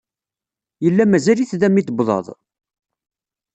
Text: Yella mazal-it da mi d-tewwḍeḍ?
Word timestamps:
Yella 0.83 1.03
mazal-it 1.11 1.51
da 1.59 1.67
mi 1.69 1.81
d-tewwḍeḍ? 1.81 2.27